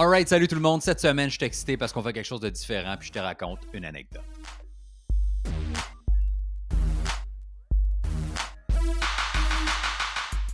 [0.00, 0.80] Alright, salut tout le monde.
[0.80, 3.18] Cette semaine, je suis excité parce qu'on fait quelque chose de différent, puis je te
[3.18, 4.22] raconte une anecdote.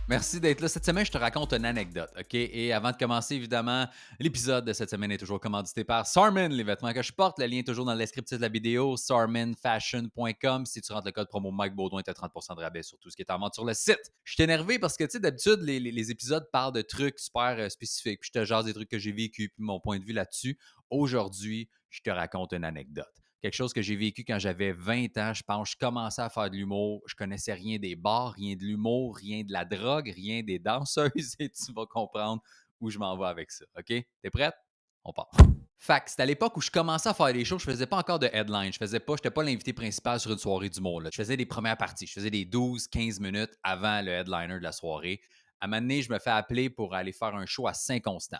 [0.07, 0.67] Merci d'être là.
[0.67, 2.35] Cette semaine, je te raconte une anecdote, OK?
[2.35, 3.87] Et avant de commencer, évidemment,
[4.19, 7.39] l'épisode de cette semaine est toujours commandité par Sarmin, les vêtements que je porte.
[7.39, 10.67] Le lien est toujours dans le de la vidéo, sarminfashion.com.
[10.67, 13.09] Si tu rentres le code promo Mike Baudouin, tu as 30% de rabais sur tout
[13.09, 14.11] ce qui est en vente sur le site.
[14.23, 17.69] Je suis énervé parce que, tu sais, d'habitude, les, épisodes parlent de trucs super euh,
[17.69, 18.19] spécifiques.
[18.19, 20.59] Puis je te jase des trucs que j'ai vécu, puis mon point de vue là-dessus.
[20.91, 25.33] Aujourd'hui, je te raconte une anecdote quelque chose que j'ai vécu quand j'avais 20 ans,
[25.35, 25.71] je pense.
[25.71, 27.03] Je commençais à faire de l'humour.
[27.05, 31.35] Je connaissais rien des bars, rien de l'humour, rien de la drogue, rien des danseuses
[31.39, 32.41] et tu vas comprendre
[32.81, 33.65] où je m'en vais avec ça.
[33.77, 33.85] OK?
[33.85, 34.55] T'es prête?
[35.03, 35.29] On part.
[35.77, 38.17] Fact, c'était à l'époque où je commençais à faire des shows, je faisais pas encore
[38.17, 41.01] de headline, je faisais pas, j'étais pas l'invité principal sur une soirée d'humour.
[41.01, 41.11] Là.
[41.11, 44.71] Je faisais des premières parties, je faisais des 12-15 minutes avant le headliner de la
[44.71, 45.21] soirée.
[45.65, 48.37] À un moment je me fais appeler pour aller faire un show à Saint-Constant.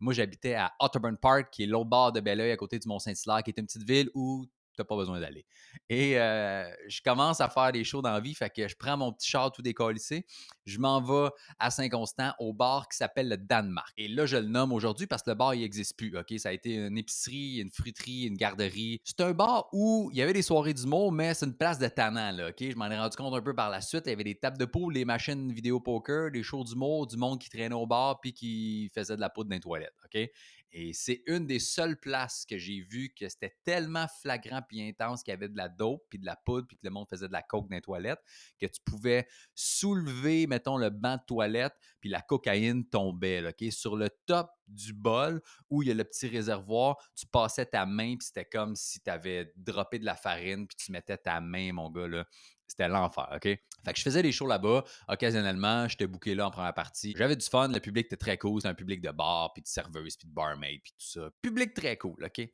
[0.00, 3.42] Moi, j'habitais à Otterburn Park, qui est l'autre bord de Belleuil, à côté du Mont-Saint-Hilaire,
[3.42, 5.46] qui est une petite ville où t'as pas besoin d'aller.
[5.88, 8.96] Et euh, je commence à faire des shows dans la vie, fait que je prends
[8.96, 10.26] mon petit char tout décollissé,
[10.66, 13.92] je m'en vais à Saint-Constant au bar qui s'appelle le Danemark.
[13.96, 16.32] Et là, je le nomme aujourd'hui parce que le bar, il n'existe plus, OK?
[16.38, 19.00] Ça a été une épicerie, une friterie, une garderie.
[19.04, 21.88] C'est un bar où il y avait des soirées d'humour, mais c'est une place de
[21.88, 22.56] tannant, là, OK?
[22.60, 24.04] Je m'en ai rendu compte un peu par la suite.
[24.06, 27.16] Il y avait des tables de poule, des machines vidéo poker, des shows d'humour, du
[27.16, 30.30] monde qui traînait au bar puis qui faisait de la poudre dans les toilettes, OK?
[30.76, 35.22] Et c'est une des seules places que j'ai vu que c'était tellement flagrant puis intense
[35.22, 37.28] qu'il y avait de la dope puis de la poudre puis que le monde faisait
[37.28, 38.18] de la coke dans les toilettes
[38.58, 43.72] que tu pouvais soulever, mettons, le banc de toilette puis la cocaïne tombait, OK?
[43.72, 47.86] Sur le top du bol où il y a le petit réservoir, tu passais ta
[47.86, 51.40] main puis c'était comme si tu avais droppé de la farine puis tu mettais ta
[51.40, 52.26] main, mon gars, là.
[52.66, 53.42] C'était l'enfer, OK?
[53.42, 54.84] Fait que je faisais des shows là-bas.
[55.08, 57.14] Occasionnellement, j'étais booké là en première partie.
[57.16, 57.68] J'avais du fun.
[57.68, 58.60] Le public était très cool.
[58.60, 61.28] C'était un public de bar, puis de serveuse, puis de barmaid, puis tout ça.
[61.42, 62.48] Public très cool, OK?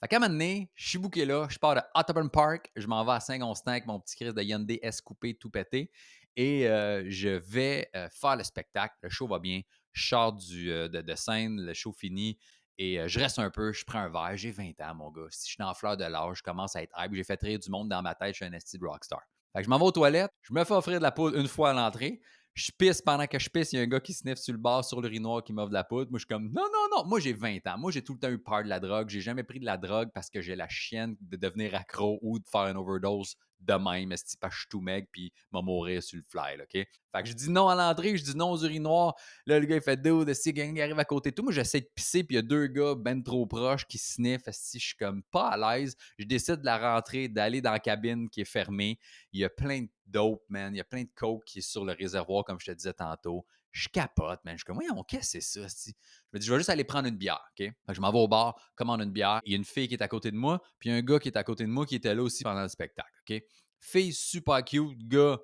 [0.00, 1.48] Fait qu'à un moment donné, je suis booké là.
[1.50, 2.70] Je pars de Otterburn Park.
[2.76, 5.90] Je m'en vais à Saint-Constant avec mon petit Chris de Hyundai S coupé tout pété.
[6.36, 8.94] Et euh, je vais euh, faire le spectacle.
[9.02, 9.62] Le show va bien.
[9.92, 11.60] Je sors du, euh, de, scène.
[11.60, 12.38] Le show fini.
[12.80, 15.26] Et je reste un peu, je prends un verre, j'ai 20 ans, mon gars.
[15.30, 17.12] Si je suis en fleur de l'âge, je commence à être hype.
[17.12, 19.20] J'ai fait rire du monde dans ma tête, je suis un esti de rockstar.
[19.52, 21.48] Fait que je m'en vais aux toilettes, je me fais offrir de la poudre une
[21.48, 22.20] fois à l'entrée.
[22.54, 24.58] Je pisse pendant que je pisse, il y a un gars qui sniffe sur le
[24.58, 26.10] bar sur le noir qui m'offre de la poudre.
[26.10, 27.04] Moi, je suis comme non, non, non.
[27.06, 27.78] Moi, j'ai 20 ans.
[27.78, 29.08] Moi, j'ai tout le temps eu peur de la drogue.
[29.08, 32.40] J'ai jamais pris de la drogue parce que j'ai la chienne de devenir accro ou
[32.40, 36.02] de faire une overdose de même, si pas je suis tout mec, puis m'a mourir
[36.02, 36.72] sur le fly, OK?
[36.72, 39.14] Fait que je dis non à l'entrée, je dis non aux urinoirs.
[39.46, 41.42] Là, le gars, il fait deux de si gang arrive à côté de tout.
[41.42, 44.48] Moi, j'essaie de pisser, puis il y a deux gars ben trop proches qui sniffent.
[44.50, 47.80] Si je suis comme pas à l'aise, je décide de la rentrer, d'aller dans la
[47.80, 48.98] cabine qui est fermée.
[49.32, 50.74] Il y a plein de dope, man.
[50.74, 52.92] Il y a plein de coke qui est sur le réservoir, comme je te disais
[52.92, 53.46] tantôt.
[53.70, 54.54] Je capote, man.
[54.54, 55.66] Je suis comme, voyons, qu'est-ce que c'est ça?
[55.86, 55.92] Je
[56.32, 57.66] me dis, je vais juste aller prendre une bière, OK?
[57.66, 59.40] Fait que je m'en vais au bar, commande une bière.
[59.44, 61.28] Il y a une fille qui est à côté de moi, puis un gars qui
[61.28, 63.42] est à côté de moi qui était là aussi pendant le spectacle, OK?
[63.80, 65.38] Fille super cute, gars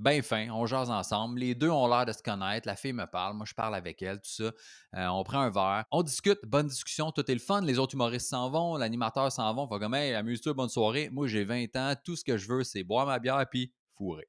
[0.00, 1.38] bien fin, on jase ensemble.
[1.38, 2.66] Les deux ont l'air de se connaître.
[2.66, 4.52] La fille me parle, moi je parle avec elle, tout ça.
[4.96, 7.60] Euh, on prend un verre, on discute, bonne discussion, tout est le fun.
[7.60, 9.62] Les autres humoristes s'en vont, l'animateur s'en va.
[9.62, 11.10] On va comme, hey, amuse-toi, bonne soirée.
[11.10, 14.28] Moi j'ai 20 ans, tout ce que je veux, c'est boire ma bière puis fourrer.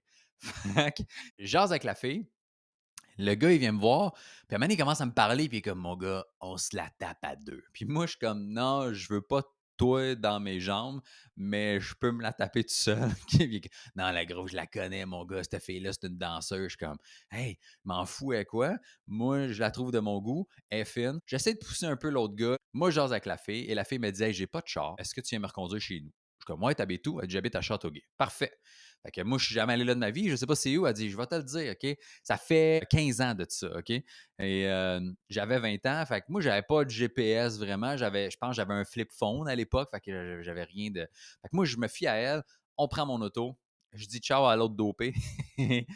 [1.40, 2.28] jase avec la fille.
[3.18, 4.14] Le gars, il vient me voir,
[4.48, 6.26] puis à un moment, il commence à me parler, puis il est comme, mon gars,
[6.40, 7.64] on se la tape à deux.
[7.74, 9.44] Puis moi, je suis comme, non, je veux pas
[9.82, 11.02] toi dans mes jambes,
[11.36, 13.10] mais je peux me la taper tout seul.
[13.96, 16.64] non, la grosse, je la connais, mon gars, cette fille-là, c'est une danseuse.
[16.64, 16.98] Je suis comme,
[17.32, 18.76] hey, m'en fous à quoi?
[19.08, 21.20] Moi, je la trouve de mon goût, elle est fine.
[21.26, 22.58] J'essaie de pousser un peu l'autre gars.
[22.74, 24.94] Moi, j'ose avec la fille, et la fille me dit, hey, j'ai pas de char.
[25.00, 26.12] Est-ce que tu viens me reconduire chez nous?
[26.38, 27.20] Je suis comme, ouais, t'habites où?
[27.20, 28.04] Elle dit, j'habite à Châteauguay.
[28.18, 28.54] Parfait.
[29.04, 30.78] Fait que moi, je suis jamais allé là de ma vie, je sais pas c'est
[30.78, 30.86] où?
[30.86, 31.98] Elle dit, je vais te le dire, OK?
[32.24, 33.92] Ça fait 15 ans de ça, OK?
[34.40, 34.68] Et
[35.30, 37.98] j'avais 20 ans, fait que moi, j'avais pas de GPS vraiment.
[37.98, 41.02] J'avais, je pense j'avais un flip phone à l'époque, fait que j'avais rien de.
[41.42, 42.44] Fait que moi, je me fie à elle,
[42.78, 43.58] on prend mon auto,
[43.94, 45.14] je dis ciao à l'autre dopé.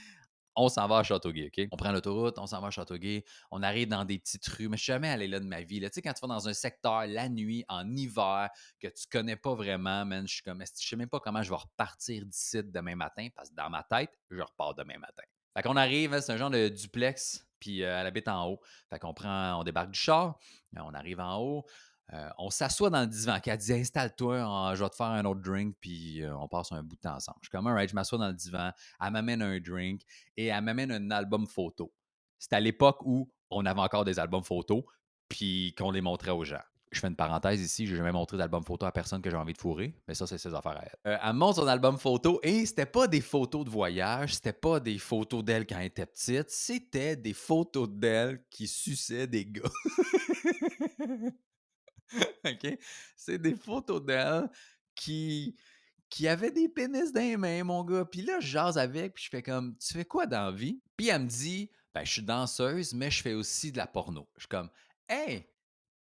[0.55, 1.67] on s'en va à Châteauguay, OK?
[1.71, 4.77] On prend l'autoroute, on s'en va à Châteauguay, on arrive dans des petites rues, mais
[4.77, 5.79] je suis jamais allé là de ma vie.
[5.81, 8.49] Tu sais, quand tu vas dans un secteur la nuit, en hiver,
[8.79, 11.49] que tu connais pas vraiment, man, je suis comme, je sais même pas comment je
[11.49, 15.23] vais repartir d'ici demain matin, parce que dans ma tête, je repars demain matin.
[15.55, 18.59] Fait qu'on arrive, hein, c'est un genre de duplex, puis euh, elle habite en haut.
[18.89, 20.37] Fait qu'on prend, on débarque du char,
[20.75, 21.65] on arrive en haut,
[22.13, 23.37] euh, on s'assoit dans le divan.
[23.43, 26.83] Elle dit Installe-toi, je vais te faire un autre drink, puis euh, on passe un
[26.83, 27.37] bout de temps ensemble.
[27.41, 28.71] Je suis comme, right, je m'assois dans le divan.
[29.01, 30.01] Elle m'amène un drink
[30.37, 31.91] et elle m'amène un album photo.
[32.37, 34.83] C'était à l'époque où on avait encore des albums photos,
[35.29, 36.61] puis qu'on les montrait aux gens.
[36.91, 39.35] Je fais une parenthèse ici, je n'ai jamais montré d'album photo à personne que j'ai
[39.35, 41.11] envie de fourrer, mais ça, c'est ses affaires à elle.
[41.11, 44.79] Euh, elle montre son album photo et c'était pas des photos de voyage, c'était pas
[44.79, 49.63] des photos d'elle quand elle était petite, c'était des photos d'elle qui suçait des gars.
[53.15, 54.49] C'est des photos d'elle
[54.95, 55.55] qui
[56.09, 58.05] qui avait des pénis dans les mains, mon gars.
[58.05, 60.81] Puis là, je jase avec, puis je fais comme: «Tu fais quoi dans la vie?»
[60.95, 64.29] Puis elle me dit: «Ben, je suis danseuse, mais je fais aussi de la porno».
[64.35, 64.69] Je suis comme:
[65.09, 65.49] «Hey,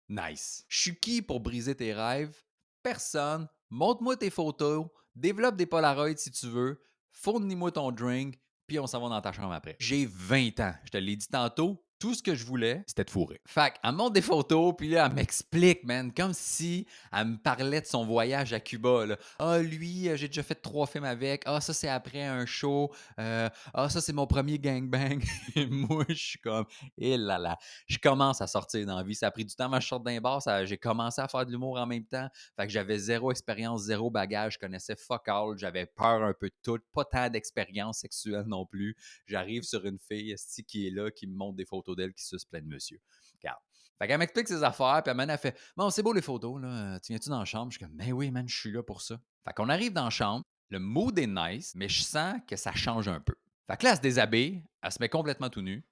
[0.08, 0.64] nice!
[0.68, 2.36] Je suis qui pour briser tes rêves?
[2.82, 3.46] Personne.
[3.68, 6.82] Montre-moi tes photos, développe des Polaroids si tu veux,
[7.12, 9.76] fournis-moi ton drink, puis on s'en va dans ta chambre après».
[9.78, 10.74] J'ai 20 ans.
[10.84, 13.40] Je te l'ai dit tantôt, tout ce que je voulais, c'était de fourrer.
[13.44, 17.36] Fait qu'elle me montre des photos, puis là, elle m'explique, man, comme si elle me
[17.36, 19.04] parlait de son voyage à Cuba.
[19.04, 19.18] Là.
[19.38, 21.42] Ah, lui, euh, j'ai déjà fait trois films avec.
[21.44, 22.90] Ah, ça, c'est après un show.
[23.18, 25.22] Euh, ah, ça, c'est mon premier gangbang.
[25.54, 26.64] Et moi, je suis comme,
[26.96, 27.58] et là là.
[27.86, 29.14] Je commence à sortir dans la vie.
[29.14, 30.40] Ça a pris du temps, ma short d'un bar.
[30.64, 32.28] J'ai commencé à faire de l'humour en même temps.
[32.56, 34.54] Fait que j'avais zéro expérience, zéro bagage.
[34.54, 35.58] Je connaissais fuck all.
[35.58, 36.78] J'avais peur un peu de tout.
[36.94, 38.96] Pas tant d'expérience sexuelle non plus.
[39.26, 40.34] J'arrive sur une fille
[40.66, 43.00] qui est là, qui me montre des photos d'elle qui suce plein de monsieur.
[43.34, 43.60] Regarde.
[43.98, 46.98] Fait qu'elle m'explique ses affaires, puis elle elle fait Bon, c'est beau les photos, là.
[47.00, 47.70] Tu viens-tu dans la chambre?
[47.70, 49.20] Je suis comme Ben oui, man, je suis là pour ça.
[49.44, 52.72] Fait qu'on arrive dans la chambre, le mood est nice, mais je sens que ça
[52.72, 53.34] change un peu.
[53.66, 55.84] Fait que là, elle se déshabille, elle se met complètement tout nue,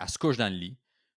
[0.00, 0.78] elle se couche dans le lit.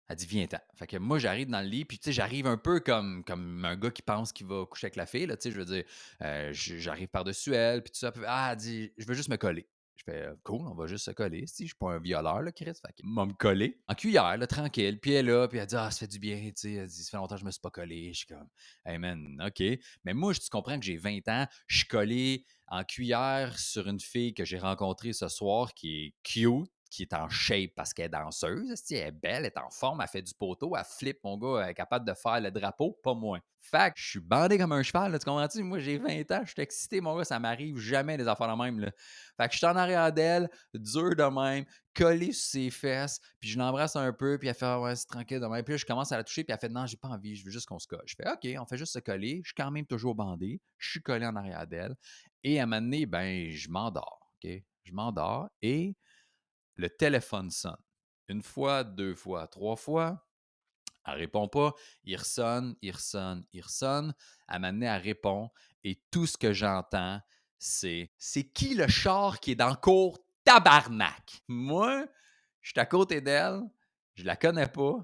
[0.08, 0.58] Elle dit Viens-t'en.
[0.74, 3.64] Fait que moi, j'arrive dans le lit, puis tu sais, j'arrive un peu comme, comme
[3.64, 5.64] un gars qui pense qu'il va coucher avec la fille, là, tu sais, je veux
[5.64, 5.84] dire,
[6.22, 8.12] euh, j'arrive par-dessus elle, puis tout ça.
[8.12, 9.68] puis ah, elle dit Je veux juste me coller.
[9.96, 11.46] Je fais euh, cool, on va juste se coller.
[11.46, 12.64] Si, je suis pas un violeur, là, Chris.
[12.64, 13.80] Fait m'a me coller.
[13.88, 14.98] En cuillère, tranquille.
[15.00, 16.36] Puis elle est là, puis elle dit Ah, ça fait du bien.
[16.36, 18.12] Elle dit Ça fait longtemps que je me suis pas collé.
[18.12, 18.48] Je suis comme
[18.84, 19.62] Hey man, OK.
[20.04, 24.00] Mais moi, tu comprends que j'ai 20 ans, je suis collé en cuillère sur une
[24.00, 28.06] fille que j'ai rencontrée ce soir qui est cute, qui est en shape parce qu'elle
[28.06, 28.82] est danseuse.
[28.90, 31.62] Elle est belle, elle est en forme, elle fait du poteau, elle flippe, mon gars,
[31.64, 33.40] elle est capable de faire le drapeau, pas moins.
[33.60, 35.62] Fait que je suis bandé comme un cheval, là, tu comprends-tu?
[35.62, 38.62] Moi, j'ai 20 ans, je suis excité, mon gars, ça m'arrive jamais des affaires de
[38.62, 38.78] même.
[38.80, 38.90] Là.
[39.38, 43.48] Fait que je suis en arrière d'elle, dur de même, collé sur ses fesses, puis
[43.48, 45.64] je l'embrasse un peu, puis elle fait ah ouais, c'est tranquille de même.
[45.64, 47.44] Puis là, je commence à la toucher, puis elle fait non, j'ai pas envie, je
[47.44, 48.04] veux juste qu'on se colle.
[48.04, 49.40] Je fais OK, on fait juste se coller.
[49.44, 51.94] Je suis quand même toujours bandé, je suis collé en arrière d'elle.
[52.44, 54.34] Et à un moment donné, ben, je m'endors.
[54.44, 54.50] OK?
[54.84, 55.96] Je m'endors et
[56.82, 57.76] le téléphone sonne.
[58.28, 60.26] Une fois, deux fois, trois fois.
[61.06, 61.74] Elle répond pas.
[62.04, 64.14] Il ressonne, il ressonne, il ressonne.
[64.48, 65.50] À un moment donné, elle répond.
[65.84, 67.20] Et tout ce que j'entends,
[67.58, 71.42] c'est C'est qui le char qui est dans le cours tabarnak?
[71.48, 72.04] Moi,
[72.60, 73.60] je suis à côté d'elle,
[74.14, 74.96] je la connais pas,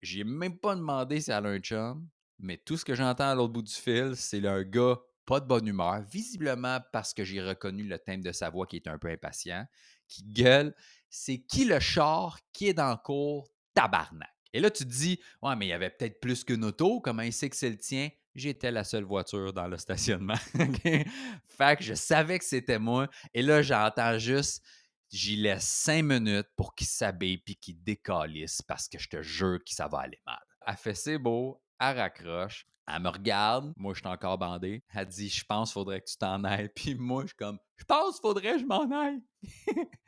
[0.00, 2.08] j'ai même pas demandé si elle a un chum,
[2.38, 5.46] mais tout ce que j'entends à l'autre bout du fil, c'est un gars pas de
[5.46, 8.98] bonne humeur, visiblement parce que j'ai reconnu le thème de sa voix qui est un
[8.98, 9.66] peu impatient,
[10.08, 10.74] qui gueule
[11.10, 14.28] C'est qui le char qui est dans le cours tabarnak?
[14.52, 17.22] Et là, tu te dis Ouais, mais il y avait peut-être plus qu'une auto, comment
[17.22, 18.08] il sait que c'est le tien?
[18.34, 20.38] J'étais la seule voiture dans le stationnement.
[21.46, 23.08] Fait que je savais que c'était moi.
[23.34, 24.62] Et là, j'entends juste
[25.10, 29.58] J'y laisse cinq minutes pour qu'il s'habille puis qu'il décalisse parce que je te jure
[29.64, 30.38] que ça va aller mal.
[30.66, 34.82] Elle fait c'est beau, elle raccroche, elle me regarde, moi je suis encore bandé.
[34.94, 36.68] Elle dit Je pense faudrait que tu t'en ailles.
[36.74, 39.20] Puis moi je suis comme Je pense faudrait que je m'en aille.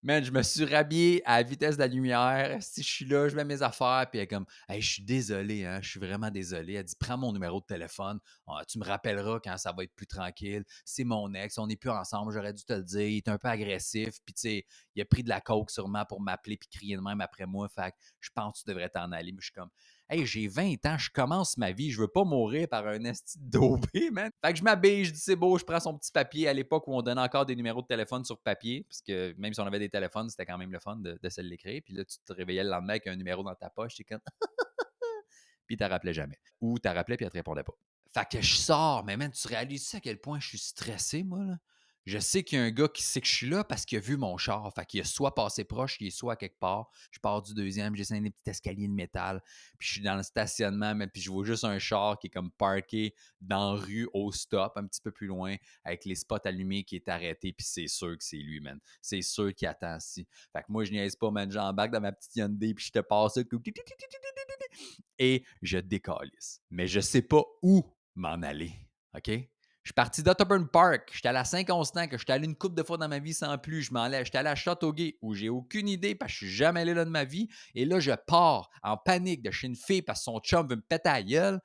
[0.00, 2.62] Man, je me suis rhabillé à la vitesse de la lumière.
[2.62, 5.02] Si je suis là, je mets mes affaires, puis elle est comme Hey, je suis
[5.02, 6.74] désolé, hein, je suis vraiment désolé.
[6.74, 9.94] Elle dit Prends mon numéro de téléphone, Ah, tu me rappelleras quand ça va être
[9.96, 10.64] plus tranquille.
[10.84, 13.08] C'est mon ex, on n'est plus ensemble, j'aurais dû te le dire.
[13.08, 16.04] Il est un peu agressif, puis tu sais, il a pris de la coke sûrement
[16.04, 17.68] pour m'appeler puis crier de même après moi.
[17.68, 19.32] Fait que je pense que tu devrais t'en aller.
[19.32, 19.70] Mais je suis comme
[20.10, 23.38] Hey, j'ai 20 ans, je commence ma vie, je veux pas mourir par un esti
[23.38, 24.30] daubé, man.
[24.42, 26.88] Fait que je m'habille, je dis c'est beau, je prends son petit papier à l'époque
[26.88, 29.66] où on donnait encore des numéros de téléphone sur papier, parce que même si on
[29.66, 31.82] avait des téléphones, c'était quand même le fun de, de se l'écrire.
[31.84, 34.20] Puis là, tu te réveillais le lendemain avec un numéro dans ta poche, t'es comme
[35.66, 36.38] puis tu rappelais jamais.
[36.62, 37.74] Ou tu rappelais puis elle te répondait pas.
[38.14, 41.44] Fait que je sors, mais man, tu réalises à quel point je suis stressé, moi,
[41.44, 41.58] là?
[42.08, 43.98] Je sais qu'il y a un gars qui sait que je suis là parce qu'il
[43.98, 44.72] a vu mon char.
[44.74, 46.90] Fait qu'il est soit passé proche, il est soit quelque part.
[47.10, 49.42] Je pars du deuxième, j'essaie des petits escaliers de métal.
[49.78, 52.30] Puis je suis dans le stationnement, mais puis je vois juste un char qui est
[52.30, 56.38] comme parké dans la rue au stop, un petit peu plus loin, avec les spots
[56.46, 57.52] allumés qui est arrêté.
[57.52, 58.80] Puis c'est sûr que c'est lui, man.
[59.02, 60.26] C'est sûr qu'il attend ici.
[60.50, 61.52] Fait que moi, je niaise pas, man.
[61.52, 63.38] J'embarque dans ma petite Hyundai, puis je te passe.
[65.18, 66.62] Et je décalisse.
[66.70, 67.84] Mais je sais pas où
[68.14, 68.72] m'en aller.
[69.14, 69.30] OK?
[69.88, 71.08] Je suis parti d'Otterburn Park.
[71.14, 73.56] J'étais allé à Saint-Constant, que j'étais allé une couple de fois dans ma vie sans
[73.56, 73.84] plus.
[73.84, 74.22] Je m'en allais.
[74.22, 77.06] J'étais allé à Châteauguay, où j'ai aucune idée parce que je suis jamais allé là
[77.06, 77.48] de ma vie.
[77.74, 80.76] Et là, je pars en panique de chez une fille parce que son chum veut
[80.76, 81.58] me péter à gueule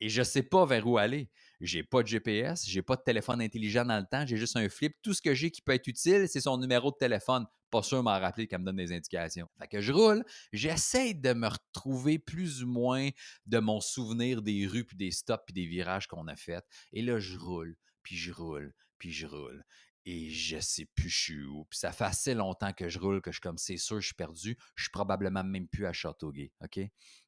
[0.00, 1.30] et je sais pas vers où aller.
[1.60, 4.68] J'ai pas de GPS, j'ai pas de téléphone intelligent dans le temps, j'ai juste un
[4.68, 4.94] flip.
[5.02, 7.44] Tout ce que j'ai qui peut être utile, c'est son numéro de téléphone.
[7.70, 9.48] Pas sûr m'en rappeler qu'elle me donne des indications.
[9.58, 13.10] Fait que je roule, j'essaie de me retrouver plus ou moins
[13.46, 16.64] de mon souvenir des rues, puis des stops, puis des virages qu'on a fait.
[16.92, 19.64] Et là, je roule, puis je roule, puis je roule.
[20.04, 21.64] Et je sais plus je suis où.
[21.66, 24.06] Puis ça fait assez longtemps que je roule que je suis comme c'est sûr, je
[24.06, 24.56] suis perdu.
[24.74, 26.52] Je suis probablement même plus à Châteauguay.
[26.62, 26.78] OK?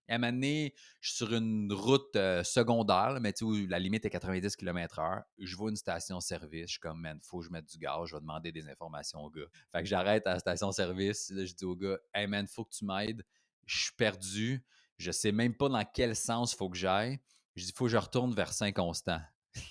[0.08, 3.66] À un moment donné, je suis sur une route euh, secondaire, mais tu sais, où
[3.68, 5.22] la limite est 90 km/h.
[5.38, 6.66] Je vois une station-service.
[6.66, 8.08] Je suis comme, man, faut que je mette du gaz.
[8.08, 9.46] Je vais demander des informations au gars.
[9.70, 11.32] Fait que j'arrête à la station-service.
[11.36, 13.22] Je dis au gars, hey man, faut que tu m'aides.
[13.66, 14.64] Je suis perdu.
[14.98, 17.20] Je sais même pas dans quel sens faut que j'aille.
[17.54, 19.20] Je dis, faut que je retourne vers Saint-Constant.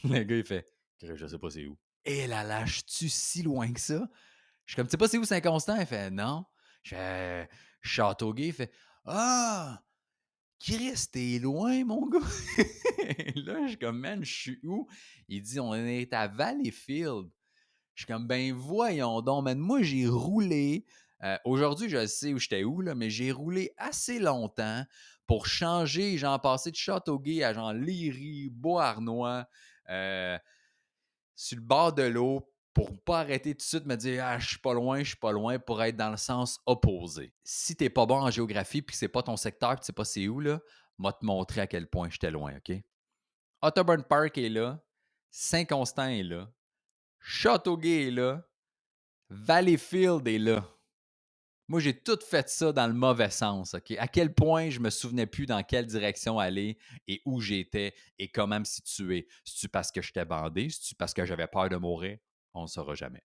[0.04, 0.66] le gars, il fait,
[1.02, 1.78] je sais pas c'est où.
[2.06, 4.08] Et la lâche-tu si loin que ça?
[4.66, 5.78] Je suis comme, tu sais pas c'est où Saint-Constant?
[5.80, 6.46] Il fait, non.
[6.84, 7.50] Je fais,
[7.82, 8.52] Châteauguay.
[8.52, 8.72] Fait,
[9.06, 9.82] ah,
[10.60, 12.20] Chris, t'es loin, mon gars.
[13.36, 14.88] là, je suis comme, man, je suis où?
[15.28, 17.30] Il dit, on est à Valleyfield.
[17.96, 19.58] Je suis comme, ben voyons donc, man.
[19.58, 20.86] Moi, j'ai roulé.
[21.24, 24.86] Euh, aujourd'hui, je sais où j'étais où, là, mais j'ai roulé assez longtemps
[25.28, 29.48] pour changer, genre passer de Châteauguay à genre Léry, Beauharnois.
[29.90, 30.38] Euh,
[31.40, 34.40] sur le bord de l'eau pour pas arrêter tout de suite de me dire Ah,
[34.40, 37.34] je suis pas loin, je suis pas loin pour être dans le sens opposé.
[37.46, 40.04] Si t'es pas bon en géographie puis c'est pas ton secteur, puis tu sais pas
[40.04, 40.60] c'est où, là,
[40.98, 42.76] m'a te montrer à quel point j'étais loin, OK?
[43.62, 44.84] Otterburn Park est là,
[45.32, 46.52] Saint-Constant est là,
[47.20, 48.46] Châteauguay est là,
[49.30, 50.66] Valleyfield est là.
[51.70, 53.76] Moi, j'ai tout fait ça dans le mauvais sens.
[53.76, 58.28] À quel point je me souvenais plus dans quelle direction aller et où j'étais et
[58.28, 59.28] comment me situer.
[59.46, 60.70] C'est-tu parce que j'étais bandé?
[60.72, 62.18] C'est-tu parce que j'avais peur de mourir?
[62.56, 63.24] On ne saura jamais.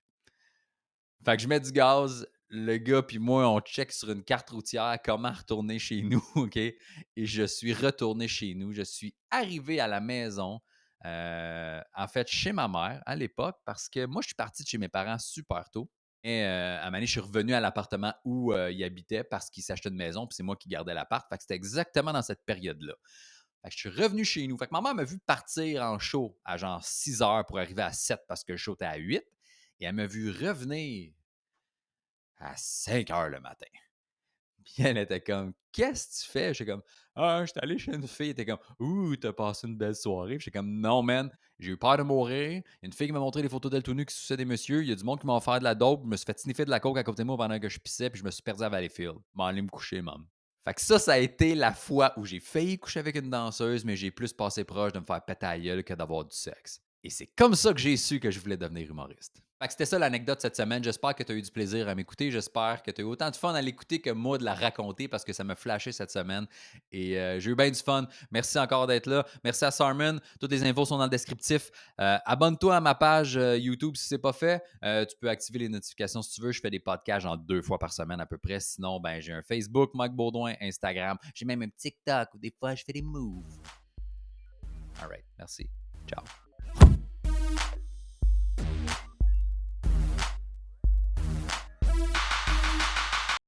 [1.24, 4.50] Fait que je mets du gaz, le gars puis moi, on check sur une carte
[4.50, 6.58] routière comment retourner chez nous, OK?
[6.58, 6.76] Et
[7.16, 8.74] je suis retourné chez nous.
[8.74, 10.60] Je suis arrivé à la maison,
[11.06, 14.68] euh, en fait, chez ma mère à l'époque, parce que moi, je suis parti de
[14.68, 15.90] chez mes parents super tôt.
[16.24, 19.50] Et euh, à un moment je suis revenu à l'appartement où euh, il habitait parce
[19.50, 21.28] qu'il s'achetait une maison, puis c'est moi qui gardais l'appart.
[21.28, 22.94] Fait que c'était exactement dans cette période-là.
[23.62, 24.56] Fait que je suis revenu chez nous.
[24.56, 27.92] Fait que maman m'a vu partir en show à genre 6 heures pour arriver à
[27.92, 29.22] 7 parce que le show était à 8.
[29.80, 31.12] Et elle m'a vu revenir
[32.38, 33.66] à 5 heures le matin.
[34.64, 36.54] Puis elle était comme, qu'est-ce que tu fais?
[36.54, 36.82] J'étais comme,
[37.14, 38.30] ah, je suis allé chez une fille.
[38.30, 40.38] Était comme, ouh, t'as passé une belle soirée.
[40.38, 42.62] J'étais comme, non, man, j'ai eu peur de mourir.
[42.82, 44.82] Une fille qui m'a montré des photos d'elle tout nu qui suçait des messieurs.
[44.82, 46.02] Il y a du monde qui m'a offert de la dope.
[46.04, 47.78] Je me suis fait sniffer de la coke à côté de moi pendant que je
[47.78, 48.10] pissais.
[48.10, 49.18] Puis je me suis perdu à Valleyfield.
[49.34, 50.24] M'en allé me coucher, maman.
[50.64, 53.84] Fait que ça, ça a été la fois où j'ai failli coucher avec une danseuse,
[53.84, 56.80] mais j'ai plus passé proche de me faire péter à gueule que d'avoir du sexe.
[57.02, 59.43] Et c'est comme ça que j'ai su que je voulais devenir humoriste.
[59.70, 60.84] C'était ça l'anecdote cette semaine.
[60.84, 62.30] J'espère que tu as eu du plaisir à m'écouter.
[62.30, 65.08] J'espère que tu as eu autant de fun à l'écouter que moi de la raconter
[65.08, 66.46] parce que ça m'a flashé cette semaine.
[66.92, 68.06] Et euh, j'ai eu bien du fun.
[68.30, 69.24] Merci encore d'être là.
[69.42, 70.20] Merci à Sarman.
[70.38, 71.70] Toutes les infos sont dans le descriptif.
[72.00, 74.62] Euh, abonne-toi à ma page euh, YouTube si ce n'est pas fait.
[74.82, 76.52] tu peux activer les notifications si tu veux.
[76.52, 78.60] Je fais des podcasts en deux fois par semaine à peu près.
[78.60, 81.16] Sinon, ben, j'ai un Facebook, Mike Baudouin, Instagram.
[81.34, 83.44] J'ai même un TikTok où des fois je fais des moves.
[85.00, 85.24] All right.
[85.38, 85.68] Merci.
[86.06, 86.24] Ciao.